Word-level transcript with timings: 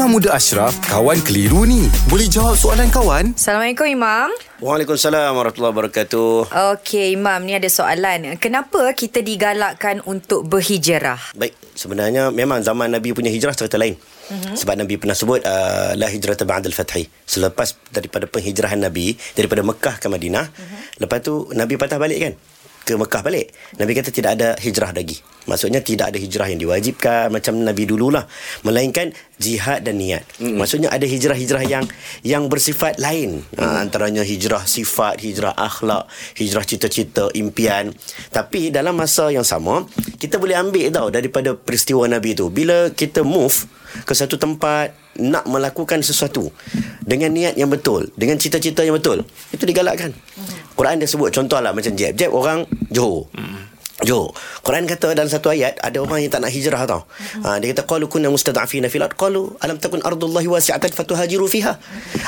Imam 0.00 0.16
Muda 0.16 0.32
Ashraf, 0.32 0.80
kawan 0.88 1.20
keliru 1.20 1.68
ni. 1.68 1.84
Boleh 2.08 2.24
jawab 2.24 2.56
soalan 2.56 2.88
kawan? 2.88 3.36
Assalamualaikum 3.36 3.84
Imam. 3.84 4.32
Waalaikumsalam 4.56 5.36
warahmatullahi 5.36 5.76
wabarakatuh. 5.76 6.56
Okey 6.72 7.20
Imam, 7.20 7.44
ni 7.44 7.52
ada 7.52 7.68
soalan. 7.68 8.32
Kenapa 8.40 8.96
kita 8.96 9.20
digalakkan 9.20 10.00
untuk 10.08 10.48
berhijrah? 10.48 11.20
Baik, 11.36 11.52
sebenarnya 11.76 12.32
memang 12.32 12.64
zaman 12.64 12.96
Nabi 12.96 13.12
punya 13.12 13.28
hijrah 13.28 13.52
cerita 13.52 13.76
lain. 13.76 13.92
Mm-hmm. 14.00 14.56
Sebab 14.56 14.74
Nabi 14.80 14.96
pernah 14.96 15.12
sebut 15.12 15.44
uh, 15.44 15.92
la 15.92 16.08
hijrata 16.08 16.48
ba'dal 16.48 16.72
fathi. 16.72 17.04
Selepas 17.28 17.76
daripada 17.92 18.24
penghijrahan 18.24 18.80
Nabi 18.80 19.20
daripada 19.36 19.60
Mekah 19.60 20.00
ke 20.00 20.08
Madinah, 20.08 20.48
mm-hmm. 20.48 20.80
lepas 20.96 21.20
tu 21.20 21.52
Nabi 21.52 21.76
patah 21.76 22.00
balik 22.00 22.24
kan? 22.24 22.32
Ke 22.90 22.98
Mekah 22.98 23.22
balik. 23.22 23.54
Nabi 23.78 23.94
kata 23.94 24.10
tidak 24.10 24.34
ada 24.34 24.48
hijrah 24.58 24.90
lagi. 24.90 25.22
Maksudnya 25.46 25.78
tidak 25.78 26.10
ada 26.10 26.18
hijrah 26.18 26.50
yang 26.50 26.58
diwajibkan 26.58 27.30
macam 27.30 27.62
Nabi 27.62 27.86
dululah. 27.86 28.26
Melainkan 28.66 29.14
jihad 29.38 29.86
dan 29.86 30.02
niat. 30.02 30.26
Mm. 30.42 30.58
Maksudnya 30.58 30.90
ada 30.90 31.06
hijrah-hijrah 31.06 31.62
yang 31.70 31.86
yang 32.26 32.50
bersifat 32.50 32.98
lain. 32.98 33.46
Mm. 33.54 33.62
Ha, 33.62 33.64
antaranya 33.78 34.26
hijrah 34.26 34.66
sifat, 34.66 35.22
hijrah 35.22 35.54
akhlak, 35.54 36.10
hijrah 36.34 36.66
cita-cita, 36.66 37.30
impian. 37.38 37.94
Tapi 38.34 38.74
dalam 38.74 38.98
masa 38.98 39.30
yang 39.30 39.46
sama, 39.46 39.86
kita 40.18 40.42
boleh 40.42 40.58
ambil 40.58 40.90
tau 40.90 41.08
daripada 41.14 41.54
peristiwa 41.54 42.04
Nabi 42.10 42.34
tu. 42.34 42.50
Bila 42.50 42.90
kita 42.90 43.22
move 43.22 43.70
ke 44.02 44.12
satu 44.12 44.34
tempat 44.34 44.94
nak 45.18 45.44
melakukan 45.50 46.00
sesuatu 46.00 46.48
dengan 47.04 47.32
niat 47.32 47.54
yang 47.56 47.72
betul, 47.72 48.08
dengan 48.16 48.36
cita-cita 48.36 48.84
yang 48.84 48.96
betul, 48.96 49.24
itu 49.50 49.64
digalakkan. 49.64 50.12
Quran 50.76 50.96
dia 51.00 51.08
sebut 51.08 51.28
contohlah 51.34 51.76
macam 51.76 51.92
Jeb. 51.92 52.16
Jeb 52.16 52.32
orang 52.32 52.64
Johor. 52.88 53.28
Hmm. 53.36 53.70
Jo, 54.00 54.32
Quran 54.64 54.88
kata 54.88 55.12
dalam 55.12 55.28
satu 55.28 55.52
ayat 55.52 55.76
ada 55.76 56.00
orang 56.00 56.24
yang 56.24 56.32
tak 56.32 56.40
nak 56.40 56.48
hijrah 56.48 56.88
tau. 56.88 57.04
Mm-hmm. 57.04 57.42
Ha, 57.44 57.48
dia 57.60 57.68
kata 57.76 57.82
qalu 57.84 58.08
kunna 58.08 58.32
mustad'afina 58.32 58.88
fil 58.88 59.04
ard 59.04 59.12
qalu 59.12 59.52
alam 59.60 59.76
takun 59.76 60.00
ardullahi 60.00 60.48
wasi'atan 60.48 60.88
fatuhajiru 60.88 61.44
fiha. 61.44 61.76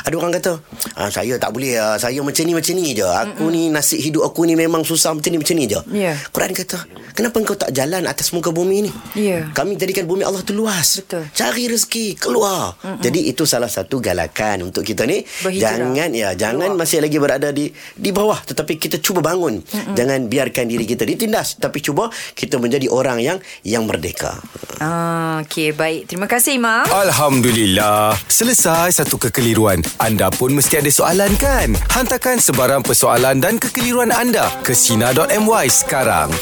Ada 0.02 0.14
orang 0.18 0.32
kata, 0.34 0.52
ah, 0.98 1.10
saya 1.10 1.38
tak 1.38 1.54
boleh 1.54 1.78
ah, 1.78 1.96
saya 1.96 2.18
macam 2.26 2.42
ni 2.42 2.52
macam 2.52 2.74
ni 2.74 2.94
je. 2.94 3.06
Aku 3.06 3.46
mm-hmm. 3.46 3.54
ni 3.54 3.62
nasib 3.70 3.98
hidup 4.02 4.22
aku 4.26 4.46
ni 4.46 4.58
memang 4.58 4.82
susah 4.82 5.14
macam 5.14 5.30
ni 5.30 5.38
macam 5.38 5.54
ni 5.54 5.64
je. 5.70 5.80
Yeah. 5.94 6.18
Quran 6.34 6.50
kata, 6.50 6.78
kenapa 7.14 7.36
engkau 7.38 7.54
tak 7.54 7.70
jalan 7.70 8.02
atas 8.10 8.34
muka 8.34 8.50
bumi 8.50 8.90
ni? 8.90 8.92
Yeah. 9.14 9.54
Kami 9.54 9.78
jadikan 9.78 10.10
bumi 10.10 10.26
Allah 10.26 10.42
tu 10.42 10.54
luas. 10.56 11.02
Betul. 11.02 11.30
Cari 11.30 11.70
rezeki 11.70 12.18
keluar. 12.18 12.74
Mm-hmm. 12.82 13.00
Jadi 13.02 13.20
itu 13.30 13.42
salah 13.46 13.70
satu 13.70 14.02
galakan 14.02 14.72
untuk 14.72 14.82
kita 14.82 15.06
ni 15.06 15.22
Berhijrah. 15.22 15.78
jangan 15.78 16.10
ya 16.10 16.28
jangan 16.34 16.74
keluar. 16.74 16.82
masih 16.82 16.98
lagi 16.98 17.18
berada 17.22 17.48
di 17.54 17.70
di 17.94 18.10
bawah 18.10 18.42
tetapi 18.42 18.82
kita 18.82 18.98
cuba 18.98 19.22
bangun. 19.22 19.62
Mm-hmm. 19.62 19.94
Jangan 19.94 20.20
biarkan 20.26 20.64
diri 20.66 20.84
kita 20.88 21.06
ditindas 21.06 21.62
tapi 21.62 21.78
cuba 21.78 22.10
kita 22.34 22.58
menjadi 22.58 22.90
orang 22.90 23.22
yang 23.22 23.38
yang 23.62 23.86
merdeka. 23.86 24.42
Ah, 24.82 25.46
okey, 25.46 25.78
baik. 25.78 26.10
Terima 26.10 26.26
kasih 26.26 26.58
Imam. 26.58 26.82
Alhamdulillah. 26.90 28.18
Selesai 28.26 28.98
satu 28.98 29.14
kekeliruan. 29.14 29.91
Anda 30.00 30.32
pun 30.32 30.56
mesti 30.56 30.80
ada 30.80 30.88
soalan 30.88 31.36
kan? 31.36 31.76
Hantarkan 31.92 32.40
sebarang 32.40 32.80
persoalan 32.80 33.42
dan 33.42 33.60
kekeliruan 33.60 34.08
anda 34.08 34.48
ke 34.64 34.72
Sina.my 34.72 35.66
sekarang. 35.68 36.32